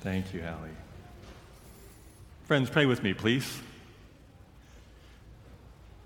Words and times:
Thank 0.00 0.32
you, 0.32 0.40
Allie. 0.40 0.70
Friends, 2.46 2.70
pray 2.70 2.86
with 2.86 3.02
me, 3.02 3.12
please. 3.12 3.60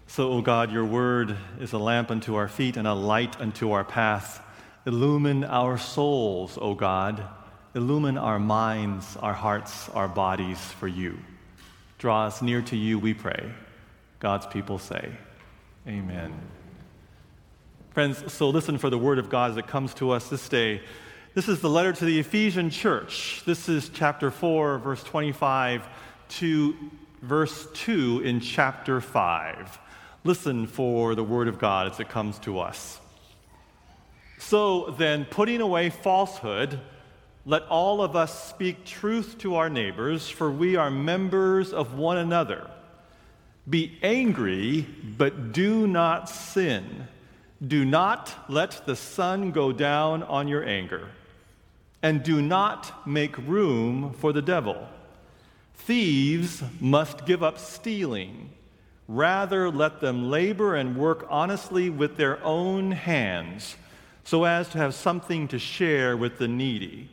So, 0.09 0.33
O 0.33 0.43
God, 0.43 0.73
your 0.73 0.85
word 0.85 1.37
is 1.61 1.73
a 1.73 1.79
lamp 1.79 2.11
unto 2.11 2.35
our 2.35 2.49
feet 2.49 2.77
and 2.77 2.89
a 2.89 2.95
light 2.95 3.41
unto 3.41 3.71
our 3.71 3.85
path. 3.85 4.45
Illumine 4.85 5.45
our 5.45 5.79
souls, 5.79 6.59
O 6.61 6.75
God. 6.75 7.25
Illumine 7.77 8.19
our 8.19 8.41
minds, 8.41 9.17
our 9.19 9.33
hearts, 9.33 9.89
our 9.91 10.09
bodies 10.09 10.59
for 10.59 10.89
you. 10.89 11.17
Draw 11.99 12.27
us 12.27 12.43
near 12.43 12.63
to 12.63 12.77
you, 12.77 12.99
we 12.99 13.15
pray. 13.15 13.49
God's 14.19 14.47
people 14.47 14.79
say, 14.79 15.13
Amen. 15.87 16.35
Friends, 17.91 18.33
so 18.33 18.51
listen 18.51 18.77
for 18.77 18.91
the 18.91 18.99
word 18.99 19.21
of 19.21 19.31
God 19.31 19.53
as 19.53 19.57
it 19.57 19.69
comes 19.69 19.95
to 19.95 20.11
us 20.11 20.29
this 20.29 20.49
day. 20.49 20.83
This 21.35 21.49
is 21.49 21.61
the 21.61 21.69
letter 21.69 21.93
to 21.93 22.05
the 22.05 22.21
Ephesian 22.21 22.71
church. 22.71 23.43
This 23.45 23.69
is 23.69 23.89
chapter 23.89 24.31
4, 24.31 24.79
verse 24.79 25.03
25 25.03 25.85
to 26.29 26.77
verse 27.23 27.67
2 27.75 28.21
in 28.21 28.39
chapter 28.39 29.01
5. 29.01 29.81
Listen 30.23 30.69
for 30.69 31.17
the 31.17 31.25
word 31.25 31.49
of 31.49 31.59
God 31.59 31.91
as 31.91 31.99
it 31.99 32.09
comes 32.09 32.39
to 32.41 32.61
us. 32.61 33.01
So 34.39 34.95
then, 34.97 35.25
putting 35.25 35.61
away 35.61 35.91
falsehood, 35.91 36.79
let 37.45 37.63
all 37.65 38.01
of 38.01 38.15
us 38.15 38.49
speak 38.51 38.85
truth 38.85 39.37
to 39.39 39.57
our 39.57 39.69
neighbors, 39.69 40.31
for 40.31 40.53
we 40.53 40.77
are 40.77 40.89
members 40.89 41.73
of 41.73 41.95
one 41.95 42.19
another. 42.19 42.71
Be 43.69 43.99
angry, 44.05 44.83
but 45.19 45.53
do 45.53 45.89
not 45.89 46.29
sin. 46.29 47.09
Do 47.67 47.85
not 47.85 48.33
let 48.49 48.87
the 48.87 48.95
sun 48.95 49.51
go 49.51 49.73
down 49.73 50.23
on 50.23 50.47
your 50.47 50.65
anger 50.65 51.09
and 52.05 52.23
do 52.23 52.43
not 52.43 53.09
make 53.09 53.39
room 53.39 54.13
for 54.13 54.31
the 54.35 54.43
devil. 54.43 54.77
Thieves 55.75 56.63
must 56.79 57.25
give 57.25 57.43
up 57.43 57.59
stealing. 57.59 58.51
Rather, 59.09 59.71
let 59.71 60.03
them 60.03 60.31
labor 60.31 60.75
and 60.75 60.99
work 60.99 61.27
honestly 61.31 61.89
with 61.89 62.19
their 62.19 62.45
own 62.45 62.91
hands, 62.91 63.77
so 64.23 64.45
as 64.45 64.69
to 64.69 64.77
have 64.77 64.95
something 64.95 65.49
to 65.49 65.59
share 65.59 66.15
with 66.15 66.37
the 66.37 66.47
needy. 66.47 67.09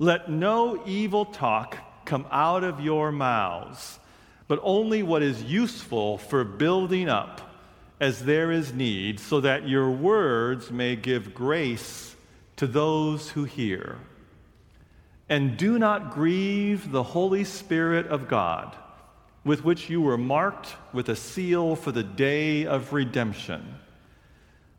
Let 0.00 0.28
no 0.28 0.82
evil 0.84 1.24
talk 1.24 1.78
come 2.04 2.26
out 2.32 2.64
of 2.64 2.80
your 2.80 3.12
mouths, 3.12 4.00
but 4.48 4.58
only 4.64 5.04
what 5.04 5.22
is 5.22 5.44
useful 5.44 6.18
for 6.18 6.42
building 6.42 7.08
up 7.08 7.40
as 8.00 8.24
there 8.24 8.50
is 8.50 8.74
need, 8.74 9.20
so 9.20 9.40
that 9.40 9.68
your 9.68 9.92
words 9.92 10.72
may 10.72 10.96
give 10.96 11.32
grace 11.32 12.11
to 12.62 12.68
those 12.68 13.30
who 13.30 13.42
hear. 13.42 13.98
And 15.28 15.56
do 15.56 15.80
not 15.80 16.12
grieve 16.12 16.92
the 16.92 17.02
Holy 17.02 17.42
Spirit 17.42 18.06
of 18.06 18.28
God, 18.28 18.76
with 19.44 19.64
which 19.64 19.90
you 19.90 20.00
were 20.00 20.16
marked 20.16 20.76
with 20.92 21.08
a 21.08 21.16
seal 21.16 21.74
for 21.74 21.90
the 21.90 22.04
day 22.04 22.64
of 22.64 22.92
redemption. 22.92 23.80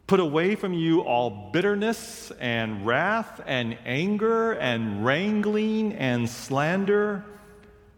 Put 0.08 0.22
away 0.22 0.56
from 0.56 0.72
you 0.72 1.02
all 1.02 1.50
bitterness 1.52 2.32
and 2.40 2.86
wrath 2.86 3.42
and 3.46 3.78
anger 3.86 4.54
and 4.54 5.04
wrangling 5.04 5.92
and 5.92 6.30
slander, 6.30 7.26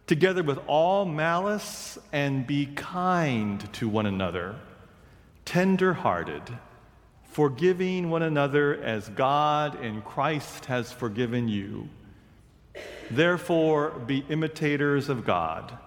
together 0.07 0.41
with 0.41 0.57
all 0.66 1.06
malice, 1.06 2.00
and 2.12 2.47
be 2.47 2.66
kind 2.66 3.72
to 3.74 3.88
one 3.88 4.07
another, 4.07 4.56
tender 5.45 5.94
hearted 5.94 6.41
forgiving 7.35 8.09
one 8.09 8.22
another 8.22 8.81
as 8.81 9.09
God 9.09 9.84
in 9.84 10.01
Christ 10.03 10.68
has 10.68 10.94
forgiven 10.94 11.50
you. 11.50 11.90
Therefore, 13.12 13.90
be 13.90 14.23
imitators 14.29 15.09
of 15.09 15.25
God 15.25 15.78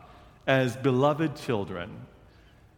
as 0.46 0.76
beloved 0.76 1.36
children, 1.36 2.04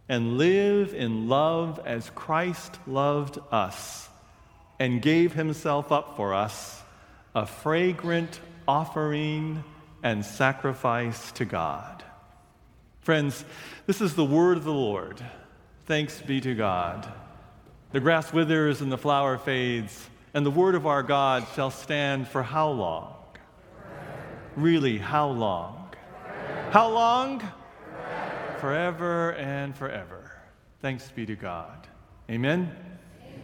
and 0.09 0.39
live 0.39 0.95
in 0.95 1.29
love 1.29 1.81
as 1.85 2.11
Christ 2.11 2.79
loved 2.87 3.41
us 3.51 4.09
and 4.79 5.03
gave 5.03 5.33
himself 5.33 5.91
up 5.91 6.15
for 6.15 6.33
us, 6.33 6.81
a 7.35 7.47
fragrant 7.47 8.39
offering 8.69 9.65
and 10.05 10.25
sacrifice 10.25 11.33
to 11.33 11.45
God. 11.45 12.05
Friends, 13.01 13.45
this 13.89 14.01
is 14.01 14.15
the 14.15 14.25
word 14.25 14.59
of 14.59 14.63
the 14.65 14.73
Lord. 14.73 15.21
Thanks 15.87 16.21
be 16.21 16.41
to 16.43 16.55
God. 16.55 17.13
The 17.93 17.99
grass 17.99 18.33
withers 18.33 18.81
and 18.81 18.93
the 18.93 18.99
flower 18.99 19.37
fades, 19.37 20.09
and 20.33 20.47
the 20.47 20.51
word 20.51 20.77
of 20.77 20.87
our 20.87 21.03
God 21.03 21.45
shall 21.57 21.73
stand 21.73 22.29
for 22.29 22.41
how 22.41 22.71
long? 22.71 23.17
Really, 24.55 24.97
how 24.97 25.29
long? 25.31 25.93
How 26.71 26.89
long? 26.89 27.43
Forever 28.59 29.33
and 29.33 29.77
forever. 29.77 30.31
Thanks 30.81 31.11
be 31.11 31.27
to 31.27 31.35
God. 31.35 31.89
Amen? 32.31 32.71
Amen? 33.23 33.43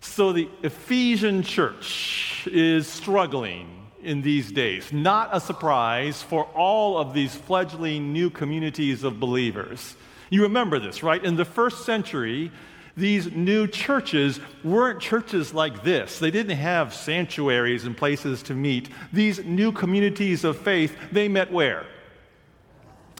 So 0.00 0.34
the 0.34 0.50
Ephesian 0.62 1.42
church 1.42 2.46
is 2.52 2.86
struggling 2.86 3.86
in 4.02 4.20
these 4.20 4.52
days. 4.52 4.92
Not 4.92 5.30
a 5.32 5.40
surprise 5.40 6.22
for 6.22 6.44
all 6.54 6.98
of 6.98 7.14
these 7.14 7.34
fledgling 7.34 8.12
new 8.12 8.28
communities 8.28 9.02
of 9.02 9.18
believers. 9.18 9.96
You 10.28 10.42
remember 10.42 10.78
this, 10.78 11.02
right? 11.02 11.24
In 11.24 11.36
the 11.36 11.46
first 11.46 11.86
century, 11.86 12.52
these 12.98 13.30
new 13.30 13.68
churches 13.68 14.40
weren't 14.64 15.00
churches 15.00 15.54
like 15.54 15.84
this. 15.84 16.18
They 16.18 16.32
didn't 16.32 16.56
have 16.56 16.92
sanctuaries 16.92 17.84
and 17.84 17.96
places 17.96 18.42
to 18.44 18.54
meet. 18.54 18.88
These 19.12 19.44
new 19.44 19.70
communities 19.70 20.42
of 20.42 20.58
faith, 20.58 20.96
they 21.12 21.28
met 21.28 21.52
where? 21.52 21.86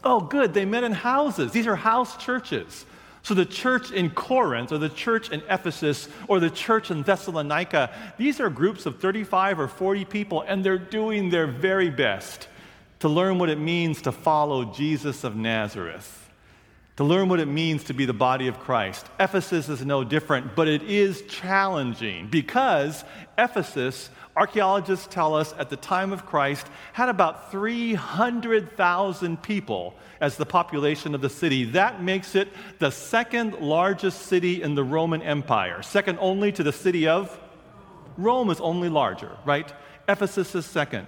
Oh, 0.03 0.19
good, 0.19 0.53
they 0.53 0.65
met 0.65 0.83
in 0.83 0.91
houses. 0.91 1.53
These 1.53 1.65
are 1.65 1.77
house 1.77 2.17
churches. 2.17 2.85
So 3.23 3.33
the 3.33 3.45
church 3.45 3.91
in 3.91 4.09
Corinth, 4.09 4.71
or 4.71 4.77
the 4.77 4.89
church 4.89 5.29
in 5.29 5.41
Ephesus, 5.49 6.09
or 6.27 6.39
the 6.39 6.49
church 6.49 6.91
in 6.91 7.03
Thessalonica, 7.03 7.89
these 8.17 8.39
are 8.39 8.49
groups 8.49 8.85
of 8.85 8.99
35 8.99 9.59
or 9.59 9.67
40 9.67 10.05
people, 10.05 10.41
and 10.41 10.63
they're 10.63 10.77
doing 10.77 11.29
their 11.29 11.47
very 11.47 11.89
best 11.89 12.49
to 12.99 13.07
learn 13.07 13.39
what 13.39 13.49
it 13.49 13.59
means 13.59 14.01
to 14.01 14.11
follow 14.11 14.65
Jesus 14.65 15.23
of 15.23 15.37
Nazareth 15.37 16.18
to 16.99 17.05
learn 17.05 17.29
what 17.29 17.39
it 17.39 17.47
means 17.47 17.85
to 17.85 17.93
be 17.93 18.03
the 18.03 18.11
body 18.11 18.49
of 18.49 18.59
Christ. 18.59 19.05
Ephesus 19.21 19.69
is 19.69 19.85
no 19.85 20.03
different, 20.03 20.53
but 20.53 20.67
it 20.67 20.83
is 20.83 21.21
challenging 21.29 22.27
because 22.27 23.05
Ephesus, 23.37 24.09
archaeologists 24.35 25.07
tell 25.09 25.33
us 25.33 25.53
at 25.57 25.69
the 25.69 25.77
time 25.77 26.11
of 26.11 26.25
Christ, 26.25 26.67
had 26.91 27.07
about 27.07 27.51
300,000 27.51 29.41
people 29.41 29.95
as 30.19 30.35
the 30.35 30.45
population 30.45 31.15
of 31.15 31.21
the 31.21 31.29
city. 31.29 31.63
That 31.63 32.03
makes 32.03 32.35
it 32.35 32.49
the 32.79 32.91
second 32.91 33.61
largest 33.61 34.23
city 34.23 34.61
in 34.61 34.75
the 34.75 34.83
Roman 34.83 35.21
Empire, 35.21 35.81
second 35.81 36.17
only 36.19 36.51
to 36.51 36.63
the 36.63 36.73
city 36.73 37.07
of 37.07 37.39
Rome 38.17 38.49
is 38.49 38.59
only 38.59 38.89
larger, 38.89 39.37
right? 39.45 39.71
Ephesus 40.09 40.53
is 40.53 40.65
second. 40.65 41.07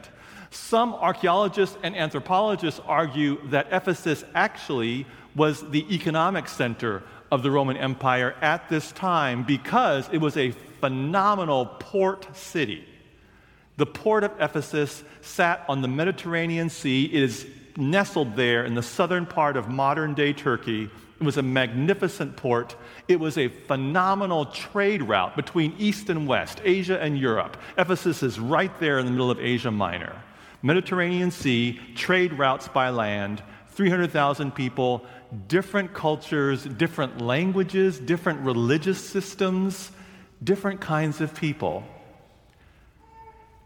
Some 0.52 0.94
archaeologists 0.94 1.78
and 1.82 1.96
anthropologists 1.98 2.82
argue 2.86 3.46
that 3.50 3.68
Ephesus 3.72 4.24
actually 4.36 5.06
was 5.36 5.70
the 5.72 5.94
economic 5.94 6.48
center 6.48 7.04
of 7.32 7.44
the 7.44 7.52
Roman 7.52 7.78
Empire 7.78 8.36
at 8.42 8.70
this 8.70 8.92
time 8.92 9.44
because 9.44 10.10
it 10.12 10.18
was 10.18 10.36
a 10.38 10.52
phenomenal 10.82 11.66
port 11.66 12.36
city. 12.36 12.86
The 13.78 13.86
port 13.86 14.24
of 14.24 14.32
Ephesus 14.40 15.04
sat 15.22 15.64
on 15.70 15.82
the 15.82 15.88
Mediterranean 15.88 16.70
Sea. 16.70 17.06
It 17.06 17.24
is 17.24 17.48
nestled 17.78 18.36
there 18.36 18.66
in 18.66 18.76
the 18.76 18.84
southern 18.84 19.26
part 19.26 19.56
of 19.56 19.70
modern 19.70 20.14
day 20.14 20.34
Turkey. 20.34 20.90
It 21.20 21.24
was 21.24 21.38
a 21.38 21.44
magnificent 21.44 22.36
port. 22.36 22.76
It 23.08 23.20
was 23.20 23.38
a 23.38 23.48
phenomenal 23.48 24.46
trade 24.46 25.04
route 25.04 25.36
between 25.36 25.76
East 25.78 26.10
and 26.10 26.28
West, 26.28 26.62
Asia 26.64 27.00
and 27.00 27.18
Europe. 27.18 27.58
Ephesus 27.78 28.24
is 28.24 28.40
right 28.40 28.78
there 28.80 29.00
in 29.00 29.06
the 29.06 29.12
middle 29.12 29.32
of 29.32 29.40
Asia 29.40 29.72
Minor. 29.72 30.16
Mediterranean 30.64 31.32
Sea, 31.32 31.80
trade 31.96 32.34
routes 32.34 32.68
by 32.68 32.90
land, 32.90 33.42
300,000 33.72 34.54
people, 34.54 35.06
different 35.48 35.94
cultures, 35.94 36.64
different 36.64 37.22
languages, 37.22 38.00
different 38.00 38.42
religious 38.42 39.04
systems, 39.04 39.92
different 40.44 40.82
kinds 40.82 41.22
of 41.22 41.34
people. 41.34 41.84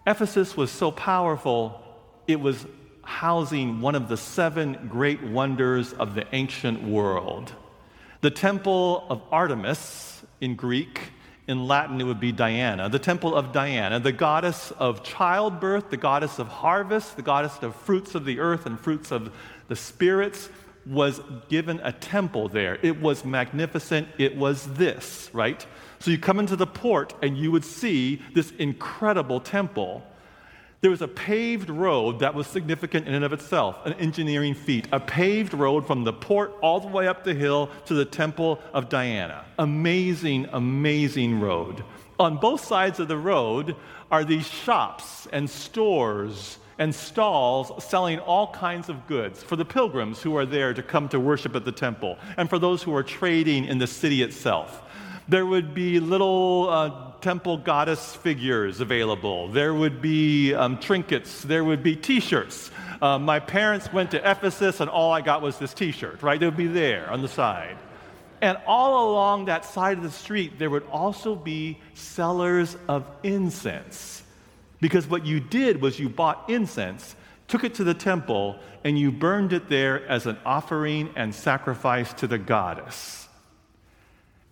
Ephesus 0.08 0.56
was 0.56 0.70
so 0.70 0.92
powerful, 0.92 1.82
it 2.28 2.40
was 2.40 2.66
housing 3.04 3.82
one 3.82 3.96
of 3.96 4.08
the 4.08 4.18
seven 4.18 4.88
great 4.90 5.24
wonders 5.24 5.94
of 5.94 6.16
the 6.16 6.26
ancient 6.34 6.84
world. 6.84 7.54
The 8.22 8.32
temple 8.32 9.06
of 9.10 9.22
Artemis 9.32 10.24
in 10.42 10.56
Greek, 10.56 11.12
in 11.48 11.68
Latin 11.68 12.02
it 12.02 12.06
would 12.06 12.20
be 12.20 12.32
Diana, 12.32 12.90
the 12.90 13.00
temple 13.00 13.36
of 13.36 13.52
Diana, 13.52 14.00
the 14.00 14.12
goddess 14.12 14.72
of 14.72 15.04
childbirth, 15.04 15.90
the 15.90 15.98
goddess 15.98 16.40
of 16.40 16.48
harvest, 16.48 17.16
the 17.16 17.22
goddess 17.22 17.58
of 17.62 17.76
fruits 17.76 18.16
of 18.16 18.26
the 18.26 18.40
earth 18.40 18.66
and 18.66 18.80
fruits 18.80 19.12
of 19.12 19.32
the 19.68 19.76
spirits, 19.76 20.50
was 20.86 21.22
given 21.50 21.80
a 21.84 21.92
temple 21.92 22.48
there. 22.48 22.78
It 22.82 23.02
was 23.02 23.26
magnificent. 23.26 24.08
It 24.18 24.36
was 24.38 24.74
this, 24.74 25.30
right? 25.34 25.66
So 26.00 26.12
you 26.12 26.18
come 26.20 26.40
into 26.40 26.56
the 26.56 26.68
port 26.68 27.14
and 27.24 27.38
you 27.38 27.52
would 27.52 27.66
see 27.66 28.22
this 28.34 28.52
incredible 28.52 29.40
temple 29.40 30.04
there 30.82 30.92
was 30.92 31.02
a 31.02 31.08
paved 31.08 31.70
road 31.70 32.20
that 32.20 32.36
was 32.36 32.48
significant 32.48 33.08
in 33.08 33.14
and 33.14 33.26
of 33.26 33.34
itself, 33.34 33.86
an 33.86 33.94
engineering 33.94 34.54
feat. 34.54 34.88
A 34.92 35.00
paved 35.00 35.54
road 35.54 35.88
from 35.88 36.04
the 36.04 36.14
port 36.14 36.56
all 36.62 36.80
the 36.80 36.88
way 36.88 37.08
up 37.08 37.24
the 37.24 37.34
hill 37.34 37.70
to 37.86 37.94
the 37.94 38.06
temple 38.06 38.60
of 38.74 38.90
Diana. 38.90 39.46
Amazing, 39.58 40.48
amazing 40.52 41.40
road. 41.40 41.84
On 42.20 42.38
both 42.38 42.64
sides 42.64 43.00
of 43.00 43.08
the 43.08 43.18
road 43.18 43.76
are 44.12 44.24
these 44.24 44.48
shops 44.48 45.28
and 45.34 45.50
stores 45.50 46.60
and 46.78 46.94
stalls 46.94 47.84
selling 47.84 48.20
all 48.20 48.52
kinds 48.52 48.90
of 48.90 49.08
goods 49.08 49.42
for 49.42 49.56
the 49.56 49.66
pilgrims 49.66 50.22
who 50.22 50.36
are 50.36 50.46
there 50.46 50.74
to 50.74 50.84
come 50.84 51.08
to 51.10 51.20
worship 51.20 51.56
at 51.56 51.66
the 51.66 51.72
temple 51.72 52.18
and 52.38 52.50
for 52.50 52.60
those 52.60 52.84
who 52.84 52.94
are 52.94 53.04
trading 53.04 53.66
in 53.66 53.78
the 53.78 53.88
city 53.88 54.22
itself. 54.22 54.82
There 55.28 55.46
would 55.46 55.74
be 55.74 56.00
little 56.00 56.68
uh, 56.70 57.20
temple 57.22 57.58
goddess 57.58 58.16
figures 58.16 58.80
available. 58.80 59.48
There 59.48 59.74
would 59.74 60.00
be 60.00 60.54
um, 60.54 60.78
trinkets. 60.78 61.42
There 61.42 61.64
would 61.64 61.82
be 61.82 61.96
t 61.96 62.20
shirts. 62.20 62.70
Uh, 63.02 63.18
my 63.18 63.40
parents 63.40 63.92
went 63.92 64.12
to 64.12 64.18
Ephesus, 64.18 64.80
and 64.80 64.90
all 64.90 65.12
I 65.12 65.22
got 65.22 65.42
was 65.42 65.58
this 65.58 65.74
t 65.74 65.92
shirt, 65.92 66.22
right? 66.22 66.42
It 66.42 66.46
would 66.46 66.56
be 66.56 66.68
there 66.68 67.10
on 67.10 67.24
the 67.24 67.28
side. 67.28 67.78
And 68.42 68.60
all 68.68 69.12
along 69.12 69.46
that 69.46 69.66
side 69.66 69.98
of 69.98 70.04
the 70.04 70.12
street, 70.12 70.60
there 70.60 70.70
would 70.70 70.86
also 70.92 71.36
be 71.36 71.80
sellers 71.96 72.78
of 72.88 73.04
incense. 73.24 74.22
Because 74.80 75.08
what 75.08 75.26
you 75.26 75.40
did 75.40 75.82
was 75.82 76.00
you 76.00 76.10
bought 76.10 76.48
incense, 76.48 77.16
took 77.48 77.64
it 77.64 77.74
to 77.76 77.84
the 77.84 77.96
temple, 77.96 78.60
and 78.84 79.00
you 79.00 79.12
burned 79.12 79.54
it 79.54 79.70
there 79.70 80.06
as 80.08 80.28
an 80.28 80.38
offering 80.46 81.10
and 81.16 81.34
sacrifice 81.34 82.14
to 82.14 82.28
the 82.28 82.38
goddess. 82.38 83.25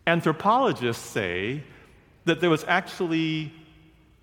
Anthropologists 0.05 1.03
say 1.03 1.63
that 2.25 2.41
there 2.41 2.49
was 2.49 2.65
actually 2.67 3.53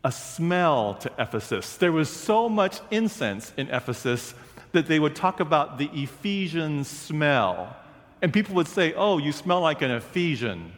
a 0.04 0.12
smell 0.12 0.94
to 0.94 1.10
Ephesus. 1.18 1.76
There 1.76 1.92
was 1.92 2.08
so 2.08 2.48
much 2.48 2.80
incense 2.90 3.52
in 3.56 3.68
Ephesus 3.68 4.34
that 4.72 4.86
they 4.86 4.98
would 4.98 5.14
talk 5.14 5.40
about 5.40 5.78
the 5.78 5.90
Ephesian 5.92 6.84
smell. 6.84 7.76
And 8.22 8.32
people 8.32 8.54
would 8.54 8.68
say, 8.68 8.94
Oh, 8.94 9.18
you 9.18 9.32
smell 9.32 9.60
like 9.60 9.82
an 9.82 9.90
Ephesian. 9.90 10.72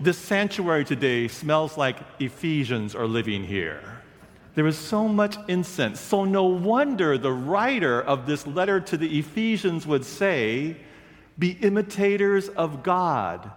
This 0.00 0.18
sanctuary 0.18 0.84
today 0.84 1.26
smells 1.28 1.76
like 1.76 1.96
Ephesians 2.20 2.94
are 2.94 3.06
living 3.06 3.44
here. 3.44 3.82
There 4.54 4.64
was 4.64 4.78
so 4.78 5.08
much 5.08 5.36
incense. 5.48 6.00
So, 6.00 6.24
no 6.24 6.44
wonder 6.44 7.16
the 7.16 7.32
writer 7.32 8.00
of 8.02 8.26
this 8.26 8.46
letter 8.46 8.80
to 8.80 8.96
the 8.96 9.18
Ephesians 9.18 9.86
would 9.86 10.04
say, 10.04 10.76
Be 11.38 11.52
imitators 11.52 12.48
of 12.48 12.82
God 12.82 13.50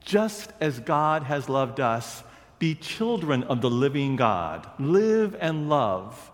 just 0.00 0.52
as 0.60 0.80
God 0.80 1.24
has 1.24 1.48
loved 1.48 1.80
us, 1.80 2.22
be 2.58 2.74
children 2.74 3.42
of 3.44 3.60
the 3.60 3.70
living 3.70 4.16
God. 4.16 4.66
Live 4.78 5.36
and 5.40 5.68
love, 5.68 6.30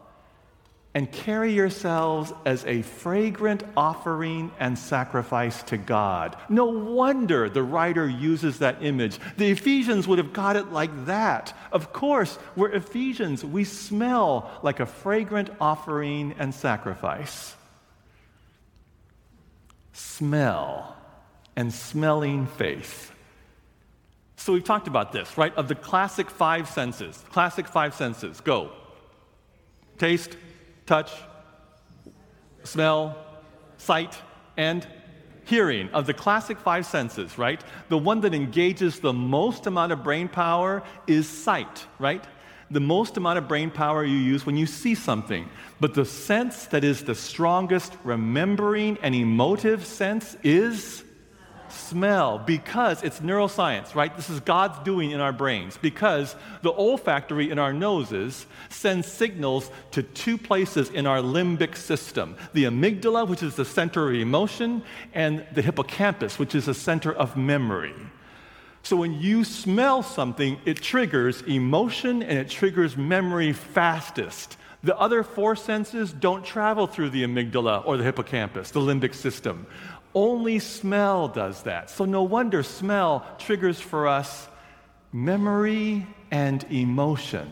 and 0.95 1.11
carry 1.11 1.53
yourselves 1.53 2.33
as 2.45 2.65
a 2.67 2.83
fragrant 2.83 3.63
offering 3.77 4.51
and 4.59 4.79
sacrifice 4.79 5.63
to 5.65 5.77
God. 5.77 6.37
No 6.49 6.67
wonder 6.67 7.49
the 7.49 7.63
writer 7.63 8.09
uses 8.09 8.59
that 8.59 8.83
image. 8.83 9.19
The 9.37 9.51
Ephesians 9.51 10.09
would 10.09 10.19
have 10.19 10.33
got 10.33 10.57
it 10.57 10.73
like 10.73 11.07
that. 11.07 11.57
Of 11.73 11.93
course, 11.93 12.39
we're 12.57 12.73
Ephesians. 12.73 13.45
We 13.45 13.65
smell 13.65 14.51
like 14.63 14.81
a 14.81 14.87
fragrant 14.87 15.51
offering 15.61 16.35
and 16.39 16.55
sacrifice. 16.55 17.55
Smell 19.93 20.97
and 21.57 21.73
smelling 21.73 22.47
faith. 22.47 23.13
So 24.49 24.55
we've 24.55 24.65
talked 24.65 24.89
about 24.89 25.13
this, 25.13 25.37
right? 25.37 25.55
Of 25.57 25.69
the 25.69 25.75
classic 25.75 26.31
five 26.31 26.71
senses. 26.71 27.23
Classic 27.33 27.69
five 27.69 27.93
senses. 27.93 28.41
Go. 28.41 28.71
Taste, 29.99 30.39
touch, 30.87 31.13
smell, 32.65 33.19
sight, 33.77 34.17
and 34.57 34.87
hearing. 35.45 35.91
Of 35.91 36.07
the 36.07 36.15
classic 36.15 36.59
five 36.61 36.87
senses, 36.87 37.37
right? 37.37 37.63
The 37.91 37.99
one 37.99 38.23
that 38.23 38.33
engages 38.33 39.01
the 39.01 39.13
most 39.13 39.67
amount 39.67 39.93
of 39.93 40.03
brain 40.03 40.29
power 40.29 40.83
is 41.07 41.29
sight, 41.29 41.85
right? 41.99 42.25
The 42.71 42.81
most 42.81 43.19
amount 43.19 43.37
of 43.37 43.49
brain 43.49 43.71
power 43.71 44.03
you 44.03 44.17
use 44.17 44.47
when 44.47 44.57
you 44.57 44.65
see 44.65 44.95
something. 44.95 45.47
But 45.79 45.93
the 45.93 46.07
sense 46.07 46.65
that 46.69 46.85
is 46.85 47.05
the 47.05 47.15
strongest 47.15 47.93
remembering 48.03 48.97
and 49.03 49.15
emotive 49.15 49.85
sense 49.85 50.39
is 50.43 51.05
smell 51.73 52.39
because 52.39 53.03
it's 53.03 53.21
neuroscience, 53.21 53.95
right? 53.95 54.15
This 54.17 54.31
is 54.31 54.41
God's 54.41 54.79
doing 54.81 55.11
in 55.11 55.21
our 55.21 55.33
brains 55.33 55.77
because 55.77 56.35
the 56.63 56.73
olfactory 56.73 57.51
in 57.51 57.59
our 57.59 57.73
noses 57.73 58.47
sends 58.69 59.07
signals 59.07 59.71
to 59.93 60.03
two 60.03 60.39
places 60.39 60.91
in 60.91 61.07
our 61.07 61.19
limbic 61.19 61.77
system 61.77 62.37
the 62.53 62.65
amygdala, 62.65 63.27
which 63.27 63.43
is 63.43 63.55
the 63.55 63.65
center 63.65 64.09
of 64.09 64.15
emotion, 64.15 64.83
and 65.15 65.47
the 65.53 65.63
hippocampus, 65.63 66.39
which 66.39 66.55
is 66.55 66.67
the 66.67 66.75
center 66.75 67.13
of 67.13 67.37
memory. 67.37 67.95
So 68.83 68.97
when 68.97 69.21
you 69.21 69.45
smell 69.45 70.03
something, 70.03 70.59
it 70.65 70.81
triggers 70.81 71.43
emotion 71.43 72.23
and 72.23 72.39
it 72.39 72.49
triggers 72.49 72.97
memory 72.97 73.53
fastest. 73.53 74.57
The 74.85 74.97
other 74.97 75.25
four 75.25 75.57
senses 75.57 76.13
don't 76.13 76.45
travel 76.45 76.87
through 76.87 77.11
the 77.11 77.25
amygdala 77.25 77.85
or 77.85 77.97
the 77.97 78.05
hippocampus, 78.05 78.71
the 78.71 78.81
limbic 78.81 79.15
system. 79.15 79.67
Only 80.19 80.59
smell 80.59 81.29
does 81.29 81.63
that. 81.63 81.91
So, 81.91 82.05
no 82.05 82.25
wonder 82.25 82.65
smell 82.65 83.25
triggers 83.39 83.79
for 83.81 84.09
us 84.09 84.49
memory 85.13 86.09
and 86.33 86.65
emotion. 86.73 87.49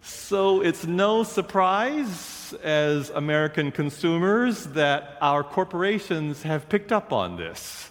So, 0.00 0.60
it's 0.60 0.86
no 0.86 1.24
surprise 1.24 2.54
as 2.62 3.10
American 3.10 3.72
consumers 3.72 4.66
that 4.80 5.18
our 5.20 5.42
corporations 5.42 6.44
have 6.44 6.68
picked 6.68 6.92
up 6.92 7.12
on 7.12 7.36
this. 7.36 7.90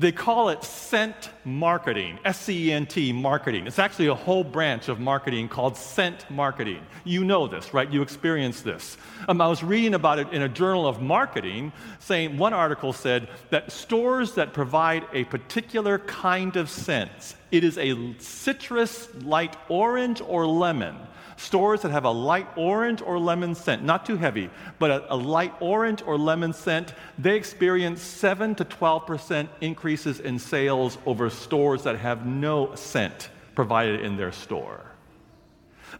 They 0.00 0.12
call 0.12 0.50
it 0.50 0.62
scent 0.62 1.30
marketing, 1.44 2.20
S 2.24 2.48
E 2.48 2.70
N 2.70 2.86
T 2.86 3.12
marketing. 3.12 3.66
It's 3.66 3.80
actually 3.80 4.06
a 4.06 4.14
whole 4.14 4.44
branch 4.44 4.88
of 4.88 5.00
marketing 5.00 5.48
called 5.48 5.76
scent 5.76 6.24
marketing. 6.30 6.86
You 7.02 7.24
know 7.24 7.48
this, 7.48 7.74
right? 7.74 7.90
You 7.90 8.02
experience 8.02 8.60
this. 8.60 8.96
Um, 9.28 9.40
I 9.40 9.48
was 9.48 9.64
reading 9.64 9.94
about 9.94 10.20
it 10.20 10.32
in 10.32 10.42
a 10.42 10.48
journal 10.48 10.86
of 10.86 11.02
marketing, 11.02 11.72
saying 11.98 12.38
one 12.38 12.52
article 12.52 12.92
said 12.92 13.28
that 13.50 13.72
stores 13.72 14.34
that 14.34 14.52
provide 14.52 15.04
a 15.12 15.24
particular 15.24 15.98
kind 15.98 16.54
of 16.54 16.70
scent, 16.70 17.34
it 17.50 17.64
is 17.64 17.76
a 17.76 18.14
citrus, 18.20 19.08
light 19.22 19.56
orange, 19.68 20.20
or 20.20 20.46
lemon 20.46 20.96
stores 21.38 21.82
that 21.82 21.90
have 21.90 22.04
a 22.04 22.10
light 22.10 22.48
orange 22.56 23.00
or 23.00 23.18
lemon 23.18 23.54
scent, 23.54 23.82
not 23.82 24.04
too 24.04 24.16
heavy, 24.16 24.50
but 24.78 24.90
a, 24.90 25.14
a 25.14 25.16
light 25.16 25.54
orange 25.60 26.02
or 26.02 26.18
lemon 26.18 26.52
scent, 26.52 26.94
they 27.18 27.36
experience 27.36 28.02
7 28.02 28.54
to 28.56 28.64
12% 28.64 29.48
increases 29.60 30.20
in 30.20 30.38
sales 30.38 30.98
over 31.06 31.30
stores 31.30 31.84
that 31.84 31.96
have 31.96 32.26
no 32.26 32.74
scent 32.74 33.30
provided 33.54 34.00
in 34.00 34.16
their 34.16 34.32
store. 34.32 34.87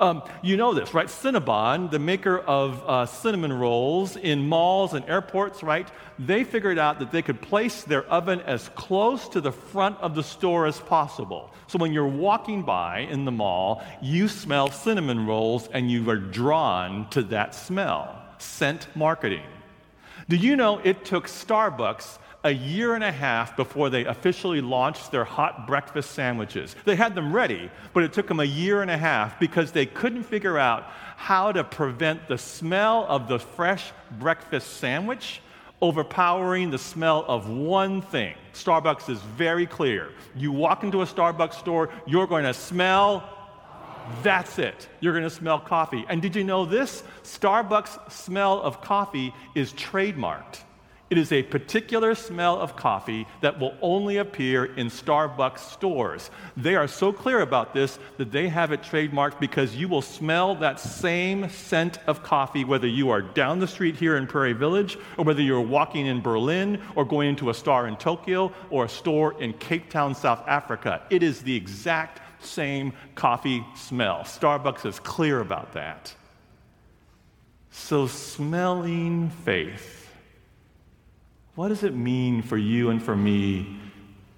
Um, 0.00 0.22
you 0.42 0.56
know 0.56 0.74
this, 0.74 0.94
right? 0.94 1.06
Cinnabon, 1.06 1.90
the 1.90 1.98
maker 1.98 2.38
of 2.38 2.82
uh, 2.86 3.06
cinnamon 3.06 3.52
rolls 3.52 4.16
in 4.16 4.48
malls 4.48 4.94
and 4.94 5.04
airports, 5.08 5.62
right? 5.62 5.88
They 6.18 6.44
figured 6.44 6.78
out 6.78 6.98
that 6.98 7.12
they 7.12 7.22
could 7.22 7.40
place 7.40 7.82
their 7.82 8.04
oven 8.04 8.40
as 8.42 8.68
close 8.70 9.28
to 9.30 9.40
the 9.40 9.52
front 9.52 9.98
of 10.00 10.14
the 10.14 10.22
store 10.22 10.66
as 10.66 10.78
possible. 10.80 11.52
So 11.66 11.78
when 11.78 11.92
you're 11.92 12.06
walking 12.06 12.62
by 12.62 13.00
in 13.00 13.24
the 13.24 13.32
mall, 13.32 13.84
you 14.00 14.28
smell 14.28 14.70
cinnamon 14.70 15.26
rolls 15.26 15.68
and 15.68 15.90
you 15.90 16.08
are 16.10 16.16
drawn 16.16 17.08
to 17.10 17.22
that 17.24 17.54
smell. 17.54 18.22
Scent 18.38 18.88
marketing. 18.94 19.42
Do 20.28 20.36
you 20.36 20.56
know 20.56 20.78
it 20.78 21.04
took 21.04 21.26
Starbucks 21.26 22.18
a 22.48 22.52
year 22.52 22.94
and 22.94 23.04
a 23.04 23.12
half 23.12 23.56
before 23.56 23.90
they 23.90 24.06
officially 24.06 24.62
launched 24.62 25.12
their 25.12 25.24
hot 25.24 25.66
breakfast 25.66 26.12
sandwiches. 26.12 26.74
They 26.86 26.96
had 26.96 27.14
them 27.14 27.36
ready, 27.36 27.70
but 27.92 28.02
it 28.02 28.14
took 28.14 28.26
them 28.26 28.40
a 28.40 28.44
year 28.44 28.80
and 28.80 28.90
a 28.90 28.96
half 28.96 29.38
because 29.38 29.70
they 29.70 29.84
couldn't 29.84 30.22
figure 30.22 30.58
out 30.58 30.84
how 31.16 31.52
to 31.52 31.62
prevent 31.62 32.26
the 32.26 32.38
smell 32.38 33.04
of 33.06 33.28
the 33.28 33.38
fresh 33.38 33.92
breakfast 34.18 34.78
sandwich 34.78 35.42
overpowering 35.82 36.70
the 36.70 36.78
smell 36.78 37.24
of 37.28 37.50
one 37.50 38.00
thing. 38.00 38.34
Starbucks 38.54 39.10
is 39.10 39.20
very 39.36 39.66
clear. 39.66 40.10
You 40.34 40.50
walk 40.50 40.82
into 40.82 41.02
a 41.02 41.06
Starbucks 41.06 41.54
store, 41.54 41.90
you're 42.06 42.26
going 42.26 42.44
to 42.44 42.54
smell 42.54 43.22
That's 44.22 44.58
it. 44.58 44.88
You're 45.00 45.12
going 45.12 45.24
to 45.24 45.30
smell 45.30 45.60
coffee. 45.60 46.04
And 46.08 46.22
did 46.22 46.34
you 46.34 46.42
know 46.42 46.64
this? 46.64 47.02
Starbucks 47.24 48.10
smell 48.10 48.60
of 48.62 48.80
coffee 48.80 49.34
is 49.54 49.72
trademarked. 49.74 50.60
It 51.10 51.16
is 51.16 51.32
a 51.32 51.42
particular 51.42 52.14
smell 52.14 52.60
of 52.60 52.76
coffee 52.76 53.26
that 53.40 53.58
will 53.58 53.74
only 53.80 54.18
appear 54.18 54.66
in 54.66 54.88
Starbucks 54.88 55.60
stores. 55.60 56.30
They 56.54 56.76
are 56.76 56.86
so 56.86 57.14
clear 57.14 57.40
about 57.40 57.72
this 57.72 57.98
that 58.18 58.30
they 58.30 58.48
have 58.48 58.72
it 58.72 58.82
trademarked 58.82 59.40
because 59.40 59.74
you 59.74 59.88
will 59.88 60.02
smell 60.02 60.54
that 60.56 60.78
same 60.78 61.48
scent 61.48 61.98
of 62.06 62.22
coffee 62.22 62.64
whether 62.64 62.86
you 62.86 63.08
are 63.08 63.22
down 63.22 63.58
the 63.58 63.66
street 63.66 63.96
here 63.96 64.18
in 64.18 64.26
Prairie 64.26 64.52
Village 64.52 64.98
or 65.16 65.24
whether 65.24 65.40
you're 65.40 65.62
walking 65.62 66.06
in 66.06 66.20
Berlin 66.20 66.78
or 66.94 67.06
going 67.06 67.30
into 67.30 67.48
a 67.48 67.54
store 67.54 67.88
in 67.88 67.96
Tokyo 67.96 68.52
or 68.68 68.84
a 68.84 68.88
store 68.88 69.40
in 69.40 69.54
Cape 69.54 69.88
Town, 69.88 70.14
South 70.14 70.46
Africa. 70.46 71.02
It 71.08 71.22
is 71.22 71.40
the 71.40 71.56
exact 71.56 72.20
same 72.44 72.92
coffee 73.14 73.64
smell. 73.74 74.18
Starbucks 74.20 74.84
is 74.84 75.00
clear 75.00 75.40
about 75.40 75.72
that. 75.72 76.14
So, 77.70 78.06
smelling 78.06 79.30
faith 79.30 80.07
what 81.58 81.70
does 81.70 81.82
it 81.82 81.92
mean 81.92 82.40
for 82.40 82.56
you 82.56 82.88
and 82.88 83.02
for 83.02 83.16
me 83.16 83.80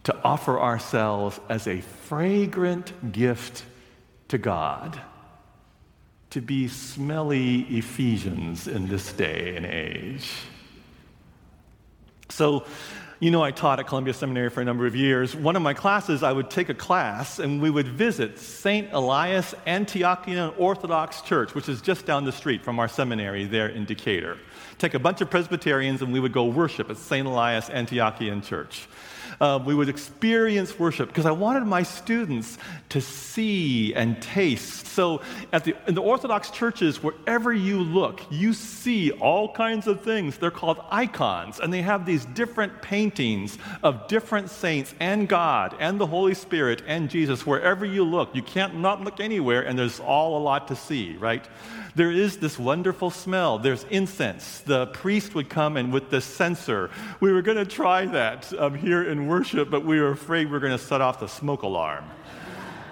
to 0.04 0.16
offer 0.24 0.58
ourselves 0.58 1.38
as 1.50 1.66
a 1.66 1.82
fragrant 1.82 3.12
gift 3.12 3.62
to 4.28 4.38
God? 4.38 4.98
To 6.30 6.40
be 6.40 6.66
smelly 6.66 7.60
Ephesians 7.64 8.66
in 8.66 8.88
this 8.88 9.12
day 9.12 9.54
and 9.54 9.66
age. 9.66 10.32
So, 12.30 12.64
you 13.20 13.30
know, 13.30 13.42
I 13.42 13.50
taught 13.50 13.78
at 13.78 13.86
Columbia 13.86 14.14
Seminary 14.14 14.50
for 14.50 14.60
a 14.60 14.64
number 14.64 14.86
of 14.86 14.96
years. 14.96 15.36
One 15.36 15.54
of 15.54 15.62
my 15.62 15.74
classes, 15.74 16.22
I 16.22 16.32
would 16.32 16.50
take 16.50 16.70
a 16.70 16.74
class 16.74 17.38
and 17.38 17.60
we 17.60 17.70
would 17.70 17.86
visit 17.86 18.38
St. 18.38 18.88
Elias 18.92 19.54
Antiochian 19.66 20.54
Orthodox 20.58 21.20
Church, 21.20 21.54
which 21.54 21.68
is 21.68 21.80
just 21.82 22.06
down 22.06 22.24
the 22.24 22.32
street 22.32 22.64
from 22.64 22.78
our 22.78 22.88
seminary 22.88 23.44
there 23.44 23.68
in 23.68 23.84
Decatur 23.84 24.38
take 24.80 24.94
a 24.94 24.98
bunch 24.98 25.20
of 25.20 25.28
Presbyterians 25.28 26.00
and 26.00 26.12
we 26.12 26.18
would 26.18 26.32
go 26.32 26.46
worship 26.46 26.88
at 26.90 26.96
St. 26.96 27.26
Elias 27.26 27.68
Antiochian 27.68 28.42
Church. 28.42 28.88
Uh, 29.40 29.58
we 29.64 29.74
would 29.74 29.88
experience 29.88 30.78
worship 30.78 31.08
because 31.08 31.26
I 31.26 31.30
wanted 31.30 31.64
my 31.64 31.82
students 31.82 32.58
to 32.90 33.00
see 33.00 33.94
and 33.94 34.20
taste. 34.20 34.86
So, 34.86 35.22
at 35.52 35.64
the, 35.64 35.76
in 35.86 35.94
the 35.94 36.02
Orthodox 36.02 36.50
churches, 36.50 37.02
wherever 37.02 37.52
you 37.52 37.80
look, 37.80 38.20
you 38.30 38.52
see 38.52 39.12
all 39.12 39.52
kinds 39.52 39.86
of 39.86 40.02
things. 40.02 40.36
They're 40.36 40.50
called 40.50 40.80
icons, 40.90 41.60
and 41.60 41.72
they 41.72 41.82
have 41.82 42.04
these 42.04 42.24
different 42.26 42.82
paintings 42.82 43.56
of 43.82 44.08
different 44.08 44.50
saints 44.50 44.94
and 45.00 45.28
God 45.28 45.74
and 45.80 45.98
the 45.98 46.06
Holy 46.06 46.34
Spirit 46.34 46.82
and 46.86 47.08
Jesus. 47.08 47.46
Wherever 47.46 47.86
you 47.86 48.04
look, 48.04 48.34
you 48.34 48.42
can't 48.42 48.76
not 48.76 49.02
look 49.02 49.20
anywhere, 49.20 49.62
and 49.62 49.78
there's 49.78 50.00
all 50.00 50.36
a 50.36 50.42
lot 50.42 50.68
to 50.68 50.76
see, 50.76 51.16
right? 51.16 51.46
there 51.94 52.10
is 52.10 52.38
this 52.38 52.58
wonderful 52.58 53.10
smell. 53.10 53.58
There's 53.58 53.84
incense. 53.84 54.60
The 54.60 54.86
priest 54.86 55.34
would 55.34 55.48
come 55.48 55.76
and 55.76 55.92
with 55.92 56.10
the 56.10 56.20
censer. 56.20 56.90
We 57.20 57.32
were 57.32 57.42
going 57.42 57.58
to 57.58 57.64
try 57.64 58.06
that 58.06 58.52
um, 58.58 58.74
here 58.74 59.02
in 59.02 59.26
worship, 59.30 59.70
but 59.70 59.84
we 59.84 60.00
were 60.00 60.10
afraid 60.10 60.46
we 60.46 60.50
were 60.50 60.58
going 60.58 60.76
to 60.76 60.84
set 60.84 61.00
off 61.00 61.20
the 61.20 61.28
smoke 61.28 61.62
alarm. 61.62 62.04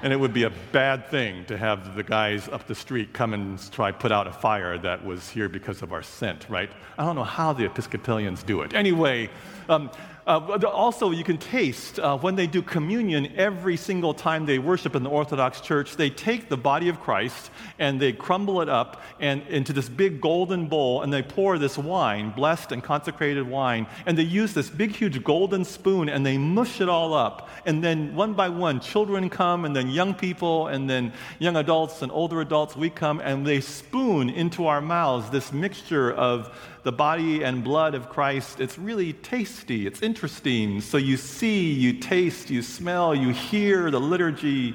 And 0.05 0.13
it 0.13 0.17
would 0.17 0.33
be 0.33 0.45
a 0.45 0.53
bad 0.71 1.09
thing 1.09 1.45
to 1.47 1.59
have 1.59 1.97
the 1.97 2.05
guys 2.05 2.49
up 2.49 2.69
the 2.69 2.77
street 2.77 3.13
come 3.13 3.35
and 3.35 3.73
try 3.73 3.91
put 3.91 4.13
out 4.13 4.29
a 4.29 4.33
fire 4.33 4.79
that 4.79 5.05
was 5.05 5.29
here 5.29 5.49
because 5.49 5.83
of 5.83 5.93
our 5.93 6.05
scent, 6.05 6.47
right? 6.49 6.71
I 6.97 7.05
don't 7.05 7.17
know 7.17 7.25
how 7.25 7.53
the 7.53 7.65
Episcopalians 7.65 8.45
do 8.45 8.63
it. 8.63 8.73
Anyway, 8.73 9.31
um, 9.69 9.91
uh, 10.29 10.61
also, 10.67 11.11
you 11.11 11.25
can 11.25 11.39
taste 11.39 11.99
uh, 11.99 12.15
when 12.19 12.37
they 12.37 12.47
do 12.47 12.61
communion 12.61 13.33
every 13.35 13.79
single 13.79 14.13
time 14.13 14.45
they 14.45 14.59
worship 14.59 14.95
in 14.95 15.03
the 15.03 15.09
Orthodox 15.09 15.63
Church, 15.63 15.97
they 15.97 16.11
take 16.11 16.51
the 16.51 16.57
body 16.57 16.91
of 16.91 17.01
Christ 17.01 17.51
and 17.79 17.99
they 17.99 18.13
crumble 18.13 18.61
it 18.61 18.69
up 18.69 19.01
and 19.21 19.41
into 19.49 19.73
this 19.73 19.89
big 19.89 20.21
golden 20.21 20.67
bowl 20.67 21.01
and 21.01 21.11
they 21.11 21.23
pour 21.23 21.57
this 21.57 21.79
wine, 21.79 22.29
blessed 22.29 22.73
and 22.73 22.85
consecrated 22.85 23.49
wine, 23.49 23.87
and 24.05 24.19
they 24.19 24.23
use 24.23 24.53
this 24.53 24.69
big, 24.69 24.95
huge 24.95 25.25
golden 25.25 25.65
spoon 25.65 26.11
and 26.11 26.27
they 26.27 26.37
mush 26.37 26.83
it 26.83 26.91
all 26.91 27.15
up. 27.15 27.49
And 27.65 27.83
then 27.83 28.15
one 28.15 28.35
by 28.35 28.51
one, 28.51 28.81
children 28.81 29.31
come 29.31 29.65
and 29.65 29.75
then 29.75 29.89
young 29.89 30.13
people 30.13 30.67
and 30.67 30.91
then 30.91 31.15
young 31.39 31.57
adults 31.57 32.03
and 32.03 32.13
older 32.13 32.43
adults, 32.43 32.77
we 32.77 32.91
come 32.91 33.21
and 33.21 33.47
they 33.47 33.63
spoon 33.63 34.29
into 34.29 34.67
our 34.67 34.83
mouths 34.83 35.31
this 35.31 35.55
mixture 35.55 36.13
of 36.13 36.55
the 36.89 36.93
body 36.93 37.43
and 37.43 37.63
blood 37.63 37.95
of 37.95 38.09
Christ, 38.09 38.61
it's 38.61 38.79
really 38.79 39.13
tasty, 39.13 39.87
it's 39.87 40.01
interesting. 40.01 40.81
So 40.81 40.97
you 40.97 41.19
see, 41.19 41.71
you 41.71 41.93
taste, 41.93 42.49
you 42.49 42.63
smell, 42.63 43.15
you 43.15 43.29
hear 43.29 43.91
the 43.91 44.01
liturgy, 44.01 44.75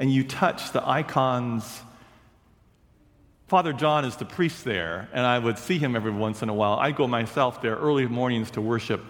and 0.00 0.12
you 0.12 0.24
touch 0.24 0.72
the 0.72 0.84
icons. 0.84 1.82
Father 3.46 3.72
John 3.72 4.04
is 4.04 4.16
the 4.16 4.24
priest 4.24 4.64
there, 4.64 5.08
and 5.12 5.24
I 5.24 5.38
would 5.38 5.56
see 5.56 5.78
him 5.78 5.94
every 5.94 6.10
once 6.10 6.42
in 6.42 6.48
a 6.48 6.52
while. 6.52 6.80
I'd 6.80 6.96
go 6.96 7.06
myself 7.06 7.62
there 7.62 7.76
early 7.76 8.08
mornings 8.08 8.50
to 8.50 8.60
worship. 8.60 9.00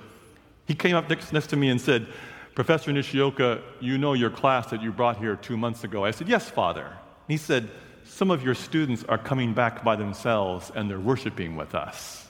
He 0.66 0.74
came 0.74 0.94
up 0.94 1.08
next, 1.08 1.32
next 1.32 1.46
to 1.46 1.56
me 1.56 1.70
and 1.70 1.80
said, 1.80 2.06
Professor 2.54 2.92
Nishioka, 2.92 3.62
you 3.80 3.96
know 3.96 4.12
your 4.12 4.28
class 4.28 4.66
that 4.66 4.82
you 4.82 4.92
brought 4.92 5.16
here 5.16 5.36
two 5.36 5.56
months 5.56 5.84
ago. 5.84 6.04
I 6.04 6.10
said, 6.10 6.28
Yes, 6.28 6.50
Father. 6.50 6.92
He 7.28 7.38
said, 7.38 7.70
Some 8.04 8.30
of 8.30 8.44
your 8.44 8.54
students 8.54 9.04
are 9.04 9.16
coming 9.16 9.54
back 9.54 9.82
by 9.82 9.96
themselves 9.96 10.70
and 10.74 10.90
they're 10.90 11.00
worshiping 11.00 11.56
with 11.56 11.74
us. 11.74 12.21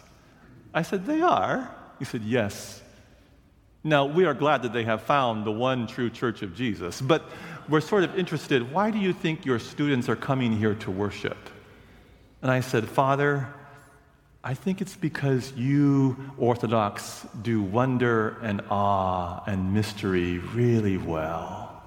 I 0.75 0.83
said, 0.83 1.07
They 1.07 1.21
are. 1.21 1.75
He 1.99 2.05
said, 2.05 2.23
Yes. 2.23 2.83
Now, 3.85 4.07
we 4.07 4.25
are 4.27 4.35
glad 4.35 4.63
that 4.63 4.73
they 4.73 4.85
have 4.85 5.03
found 5.03 5.45
the 5.45 5.51
one 5.51 5.89
true 5.89 6.09
church 6.09 6.43
of 6.43 6.55
Jesus, 6.55 7.01
but 7.01 7.29
we're 7.69 7.81
sort 7.81 8.05
of 8.05 8.17
interested 8.17 8.73
why 8.73 8.91
do 8.93 8.99
you 8.99 9.13
think 9.13 9.45
your 9.45 9.59
students 9.59 10.09
are 10.09 10.17
coming 10.17 10.57
here 10.57 10.75
to 10.77 10.91
worship? 10.91 11.37
And 12.43 12.51
I 12.51 12.61
said, 12.61 12.89
Father, 12.89 13.49
I 14.45 14.55
think 14.55 14.81
it's 14.81 14.97
because 14.97 15.53
you, 15.53 16.17
Orthodox, 16.37 17.27
do 17.43 17.63
wonder 17.63 18.39
and 18.43 18.61
awe 18.71 19.43
and 19.47 19.73
mystery 19.73 20.39
really 20.39 20.97
well. 20.97 21.83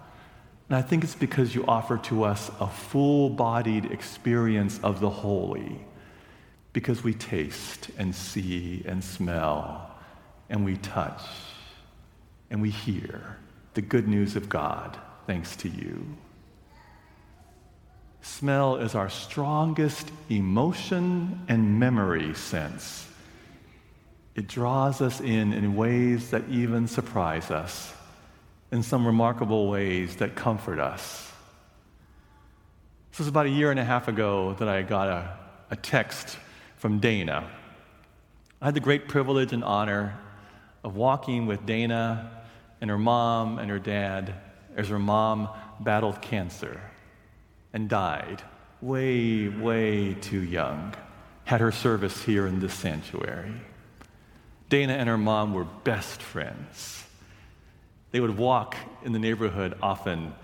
And 0.70 0.78
I 0.78 0.82
think 0.82 1.04
it's 1.04 1.16
because 1.16 1.54
you 1.54 1.66
offer 1.66 1.98
to 1.98 2.24
us 2.24 2.50
a 2.60 2.68
full 2.68 3.30
bodied 3.30 3.92
experience 3.92 4.80
of 4.84 5.00
the 5.00 5.10
holy 5.10 5.80
because 6.76 7.06
we 7.06 7.14
taste 7.14 7.90
and 7.98 8.14
see 8.14 8.84
and 8.86 9.02
smell 9.02 9.96
and 10.50 10.66
we 10.66 10.76
touch 10.76 11.22
and 12.50 12.62
we 12.62 12.70
hear 12.70 13.38
the 13.76 13.82
good 13.82 14.10
news 14.10 14.36
of 14.36 14.50
God 14.50 15.00
thanks 15.26 15.56
to 15.56 15.70
you. 15.70 16.06
Smell 18.22 18.76
is 18.76 18.94
our 18.94 19.08
strongest 19.08 20.12
emotion 20.30 21.46
and 21.48 21.80
memory 21.80 22.34
sense. 22.34 23.08
It 24.36 24.48
draws 24.48 25.00
us 25.00 25.22
in 25.22 25.54
in 25.54 25.78
ways 25.78 26.32
that 26.32 26.44
even 26.50 26.90
surprise 26.90 27.52
us, 27.52 27.94
in 28.74 28.84
some 28.84 29.08
remarkable 29.08 29.70
ways 29.70 30.18
that 30.18 30.36
comfort 30.36 30.80
us. 30.80 31.32
This 33.12 33.20
was 33.20 33.28
about 33.30 33.46
a 33.46 33.50
year 33.50 33.72
and 33.72 33.80
a 33.80 33.86
half 33.86 34.10
ago 34.10 34.58
that 34.60 34.68
I 34.68 34.82
got 34.82 35.08
a, 35.08 35.38
a 35.72 35.78
text 35.78 36.38
from 36.86 37.00
Dana. 37.00 37.50
I 38.62 38.66
had 38.66 38.76
the 38.76 38.80
great 38.80 39.08
privilege 39.08 39.54
and 39.54 39.64
honor 39.64 40.20
of 40.84 40.96
walking 40.96 41.48
with 41.48 41.66
Dana 41.66 42.44
and 42.80 42.92
her 42.92 42.98
mom 43.00 43.58
and 43.58 43.72
her 43.72 43.80
dad 43.80 44.36
as 44.76 44.90
her 44.90 45.00
mom 45.00 45.50
battled 45.80 46.22
cancer 46.22 46.80
and 47.74 47.90
died 47.90 48.44
way, 48.82 49.48
way 49.48 50.14
too 50.14 50.44
young. 50.44 50.94
Had 51.46 51.60
her 51.60 51.72
service 51.72 52.22
here 52.22 52.46
in 52.46 52.60
this 52.60 52.76
sanctuary. 52.76 53.56
Dana 54.70 54.94
and 54.94 55.10
her 55.10 55.18
mom 55.18 55.56
were 55.56 55.66
best 55.66 56.22
friends. 56.22 57.04
They 58.12 58.20
would 58.20 58.38
walk 58.38 58.78
in 59.04 59.12
the 59.12 59.18
neighborhood 59.18 59.76
often 59.82 60.36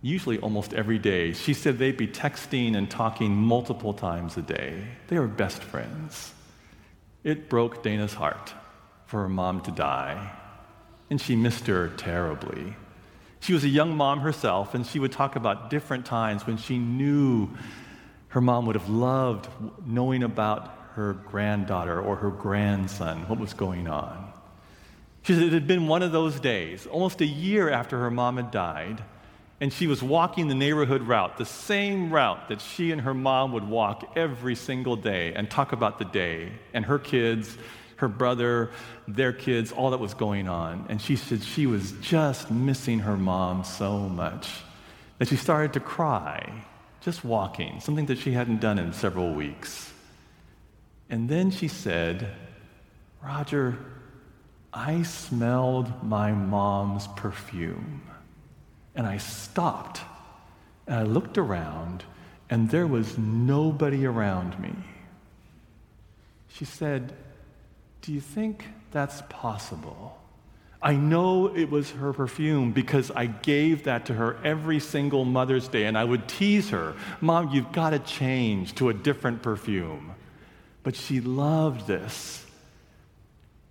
usually 0.00 0.38
almost 0.38 0.72
every 0.74 0.98
day. 0.98 1.32
She 1.32 1.54
said 1.54 1.78
they'd 1.78 1.96
be 1.96 2.06
texting 2.06 2.76
and 2.76 2.90
talking 2.90 3.34
multiple 3.34 3.92
times 3.92 4.36
a 4.36 4.42
day. 4.42 4.84
They 5.08 5.18
were 5.18 5.26
best 5.26 5.62
friends. 5.62 6.32
It 7.24 7.48
broke 7.48 7.82
Dana's 7.82 8.14
heart 8.14 8.54
for 9.06 9.22
her 9.22 9.28
mom 9.28 9.60
to 9.62 9.70
die, 9.70 10.32
and 11.10 11.20
she 11.20 11.34
missed 11.34 11.66
her 11.66 11.88
terribly. 11.88 12.76
She 13.40 13.52
was 13.52 13.64
a 13.64 13.68
young 13.68 13.96
mom 13.96 14.20
herself, 14.20 14.74
and 14.74 14.86
she 14.86 14.98
would 14.98 15.12
talk 15.12 15.36
about 15.36 15.70
different 15.70 16.06
times 16.06 16.46
when 16.46 16.56
she 16.56 16.78
knew 16.78 17.48
her 18.28 18.40
mom 18.40 18.66
would 18.66 18.76
have 18.76 18.88
loved 18.88 19.48
knowing 19.86 20.22
about 20.22 20.74
her 20.94 21.14
granddaughter 21.14 22.00
or 22.00 22.16
her 22.16 22.30
grandson, 22.30 23.28
what 23.28 23.38
was 23.38 23.54
going 23.54 23.88
on. 23.88 24.32
She 25.22 25.34
said 25.34 25.44
it 25.44 25.52
had 25.52 25.66
been 25.66 25.86
one 25.86 26.02
of 26.02 26.12
those 26.12 26.40
days, 26.40 26.86
almost 26.86 27.20
a 27.20 27.26
year 27.26 27.70
after 27.70 27.98
her 28.00 28.10
mom 28.10 28.36
had 28.36 28.50
died, 28.50 29.02
and 29.60 29.72
she 29.72 29.86
was 29.86 30.02
walking 30.02 30.48
the 30.48 30.54
neighborhood 30.54 31.02
route, 31.02 31.36
the 31.36 31.44
same 31.44 32.12
route 32.12 32.48
that 32.48 32.60
she 32.60 32.92
and 32.92 33.00
her 33.00 33.14
mom 33.14 33.52
would 33.52 33.68
walk 33.68 34.12
every 34.16 34.54
single 34.54 34.94
day 34.94 35.32
and 35.34 35.50
talk 35.50 35.72
about 35.72 35.98
the 35.98 36.04
day 36.04 36.52
and 36.72 36.84
her 36.84 36.98
kids, 36.98 37.56
her 37.96 38.08
brother, 38.08 38.70
their 39.08 39.32
kids, 39.32 39.72
all 39.72 39.90
that 39.90 39.98
was 39.98 40.14
going 40.14 40.48
on. 40.48 40.86
And 40.88 41.02
she 41.02 41.16
said 41.16 41.42
she 41.42 41.66
was 41.66 41.92
just 42.00 42.50
missing 42.50 43.00
her 43.00 43.16
mom 43.16 43.64
so 43.64 43.98
much 43.98 44.48
that 45.18 45.26
she 45.26 45.36
started 45.36 45.72
to 45.72 45.80
cry, 45.80 46.64
just 47.00 47.24
walking, 47.24 47.80
something 47.80 48.06
that 48.06 48.18
she 48.18 48.30
hadn't 48.30 48.60
done 48.60 48.78
in 48.78 48.92
several 48.92 49.34
weeks. 49.34 49.92
And 51.10 51.28
then 51.28 51.50
she 51.50 51.66
said, 51.66 52.28
Roger, 53.20 53.76
I 54.72 55.02
smelled 55.02 56.04
my 56.04 56.30
mom's 56.30 57.08
perfume. 57.08 58.07
And 58.98 59.06
I 59.06 59.16
stopped 59.16 60.02
and 60.88 60.96
I 60.96 61.02
looked 61.04 61.38
around, 61.38 62.02
and 62.50 62.70
there 62.70 62.86
was 62.86 63.16
nobody 63.16 64.04
around 64.04 64.58
me. 64.58 64.74
She 66.48 66.64
said, 66.64 67.12
Do 68.00 68.12
you 68.12 68.20
think 68.20 68.64
that's 68.90 69.22
possible? 69.28 70.18
I 70.80 70.94
know 70.94 71.54
it 71.54 71.70
was 71.70 71.90
her 71.90 72.12
perfume 72.12 72.72
because 72.72 73.10
I 73.10 73.26
gave 73.26 73.84
that 73.84 74.06
to 74.06 74.14
her 74.14 74.38
every 74.44 74.80
single 74.80 75.24
Mother's 75.24 75.68
Day, 75.68 75.84
and 75.84 75.98
I 75.98 76.04
would 76.04 76.26
tease 76.26 76.70
her, 76.70 76.94
Mom, 77.20 77.50
you've 77.50 77.72
got 77.72 77.90
to 77.90 77.98
change 77.98 78.74
to 78.76 78.88
a 78.88 78.94
different 78.94 79.42
perfume. 79.42 80.12
But 80.82 80.96
she 80.96 81.20
loved 81.20 81.86
this. 81.86 82.46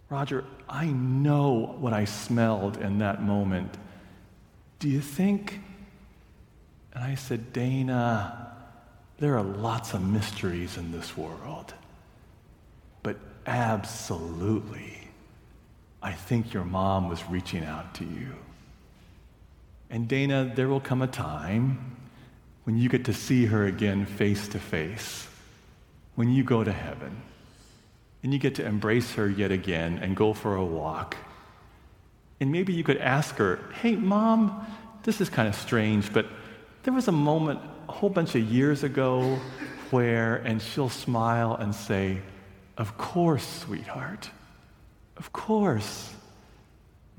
Roger, 0.09 0.45
I 0.69 0.85
know 0.85 1.75
what 1.79 1.93
I 1.93 2.05
smelled 2.05 2.77
in 2.77 2.99
that 2.99 3.23
moment. 3.23 3.75
Do 4.79 4.89
you 4.89 5.01
think? 5.01 5.59
And 6.93 7.03
I 7.03 7.15
said, 7.15 7.53
Dana, 7.53 8.53
there 9.17 9.37
are 9.37 9.43
lots 9.43 9.93
of 9.93 10.01
mysteries 10.01 10.77
in 10.77 10.91
this 10.91 11.17
world, 11.17 11.73
but 13.03 13.17
absolutely 13.45 15.07
I 16.01 16.13
think 16.13 16.53
your 16.53 16.63
mom 16.63 17.09
was 17.09 17.27
reaching 17.29 17.63
out 17.65 17.95
to 17.95 18.05
you. 18.05 18.35
And 19.89 20.07
Dana, 20.07 20.51
there 20.55 20.67
will 20.67 20.79
come 20.79 21.01
a 21.01 21.07
time 21.07 21.97
when 22.65 22.77
you 22.77 22.89
get 22.89 23.05
to 23.05 23.13
see 23.13 23.45
her 23.45 23.65
again 23.65 24.05
face 24.05 24.47
to 24.49 24.59
face, 24.59 25.27
when 26.15 26.29
you 26.29 26.43
go 26.43 26.63
to 26.63 26.71
heaven, 26.71 27.21
and 28.23 28.33
you 28.33 28.39
get 28.39 28.55
to 28.55 28.65
embrace 28.65 29.13
her 29.13 29.29
yet 29.29 29.51
again 29.51 29.99
and 29.99 30.15
go 30.15 30.33
for 30.33 30.55
a 30.55 30.65
walk. 30.65 31.15
And 32.39 32.51
maybe 32.51 32.73
you 32.73 32.83
could 32.83 32.97
ask 32.97 33.35
her, 33.37 33.59
hey, 33.81 33.95
mom, 33.95 34.65
this 35.03 35.21
is 35.21 35.29
kind 35.29 35.47
of 35.47 35.55
strange, 35.55 36.13
but 36.13 36.25
there 36.83 36.93
was 36.93 37.07
a 37.07 37.11
moment 37.11 37.59
a 37.87 37.91
whole 37.91 38.09
bunch 38.09 38.35
of 38.35 38.41
years 38.41 38.83
ago 38.83 39.39
where, 39.91 40.35
and 40.37 40.61
she'll 40.61 40.89
smile 40.89 41.55
and 41.55 41.73
say, 41.73 42.21
of 42.77 42.97
course, 42.97 43.47
sweetheart. 43.47 44.29
Of 45.15 45.33
course, 45.33 46.13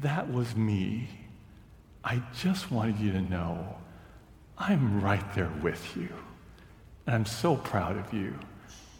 that 0.00 0.32
was 0.32 0.54
me. 0.54 1.08
I 2.04 2.22
just 2.38 2.70
wanted 2.70 2.98
you 2.98 3.12
to 3.12 3.20
know 3.20 3.76
I'm 4.56 5.00
right 5.00 5.34
there 5.34 5.50
with 5.62 5.96
you. 5.96 6.08
And 7.06 7.14
I'm 7.14 7.26
so 7.26 7.56
proud 7.56 7.96
of 7.96 8.12
you. 8.12 8.38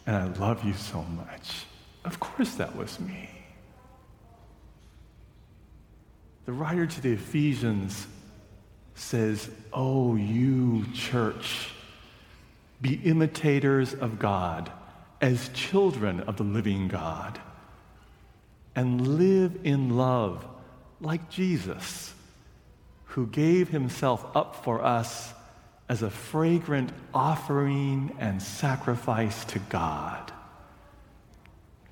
And 0.05 0.15
I 0.15 0.25
love 0.39 0.63
you 0.63 0.73
so 0.73 1.03
much. 1.03 1.65
Of 2.03 2.19
course, 2.19 2.55
that 2.55 2.75
was 2.75 2.99
me. 2.99 3.29
The 6.49 6.55
writer 6.55 6.87
to 6.87 7.01
the 7.01 7.11
Ephesians 7.11 8.07
says, 8.95 9.51
Oh, 9.71 10.15
you 10.15 10.83
church, 10.95 11.69
be 12.81 12.95
imitators 13.03 13.93
of 13.93 14.17
God 14.17 14.71
as 15.21 15.49
children 15.49 16.21
of 16.21 16.37
the 16.37 16.43
living 16.43 16.87
God 16.87 17.39
and 18.75 19.19
live 19.19 19.59
in 19.63 19.95
love 19.95 20.43
like 20.99 21.29
Jesus, 21.29 22.15
who 23.05 23.27
gave 23.27 23.69
himself 23.69 24.25
up 24.35 24.63
for 24.63 24.83
us 24.83 25.31
as 25.87 26.01
a 26.01 26.09
fragrant 26.09 26.91
offering 27.13 28.15
and 28.17 28.41
sacrifice 28.41 29.45
to 29.45 29.59
God. 29.59 30.33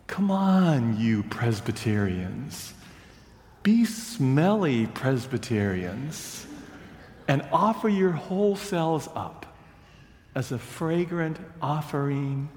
Come 0.08 0.32
on, 0.32 1.00
you 1.00 1.22
Presbyterians. 1.22 2.74
Be 3.68 3.84
smelly 3.84 4.88
Presbyterians 4.88 6.48
and 7.28 7.46
offer 7.52 7.90
your 7.90 8.14
whole 8.14 8.56
selves 8.56 9.10
up 9.14 9.46
as 10.34 10.54
a 10.54 10.58
fragrant 10.58 11.38
offering 11.62 12.48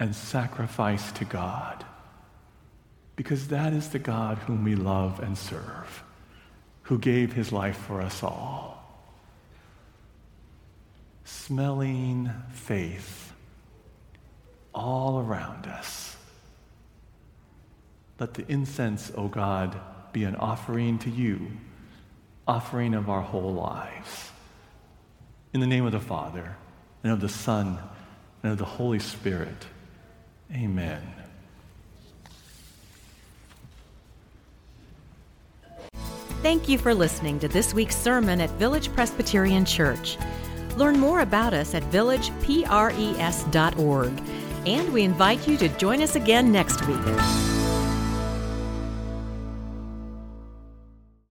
and 0.00 0.12
sacrifice 0.12 1.12
to 1.12 1.24
God 1.24 1.84
because 3.14 3.46
that 3.46 3.72
is 3.72 3.90
the 3.90 4.00
God 4.00 4.38
whom 4.38 4.64
we 4.64 4.74
love 4.74 5.20
and 5.20 5.38
serve, 5.38 6.02
who 6.82 6.98
gave 6.98 7.34
his 7.34 7.52
life 7.52 7.76
for 7.76 8.00
us 8.00 8.24
all. 8.24 8.82
Smelling 11.22 12.32
faith 12.50 13.32
all 14.74 15.20
around 15.20 15.68
us. 15.68 16.16
Let 18.18 18.34
the 18.34 18.44
incense, 18.50 19.12
O 19.12 19.22
oh 19.22 19.28
God, 19.28 19.80
be 20.12 20.24
an 20.24 20.36
offering 20.36 20.98
to 21.00 21.10
you, 21.10 21.48
offering 22.46 22.94
of 22.94 23.08
our 23.08 23.22
whole 23.22 23.52
lives. 23.52 24.30
In 25.52 25.60
the 25.60 25.66
name 25.66 25.86
of 25.86 25.92
the 25.92 26.00
Father, 26.00 26.56
and 27.02 27.12
of 27.12 27.20
the 27.20 27.28
Son, 27.28 27.78
and 28.42 28.52
of 28.52 28.58
the 28.58 28.64
Holy 28.64 28.98
Spirit, 28.98 29.66
amen. 30.52 31.02
Thank 36.42 36.68
you 36.68 36.78
for 36.78 36.94
listening 36.94 37.40
to 37.40 37.48
this 37.48 37.74
week's 37.74 37.96
sermon 37.96 38.40
at 38.40 38.50
Village 38.50 38.92
Presbyterian 38.92 39.64
Church. 39.64 40.16
Learn 40.76 40.98
more 40.98 41.20
about 41.20 41.52
us 41.52 41.74
at 41.74 41.82
villagepres.org, 41.84 44.22
and 44.66 44.92
we 44.92 45.02
invite 45.02 45.48
you 45.48 45.56
to 45.56 45.68
join 45.76 46.00
us 46.00 46.14
again 46.14 46.52
next 46.52 46.86
week. 46.86 47.57